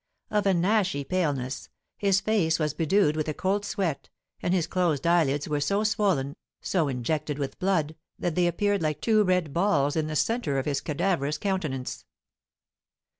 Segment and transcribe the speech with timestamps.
[0.31, 4.09] Of an ashy paleness, his face was bedewed with a cold sweat,
[4.41, 8.99] and his closed eyelids were so swollen, so injected with blood, that they appeared like
[8.99, 12.03] two red balls in the centre of his cadaverous countenance.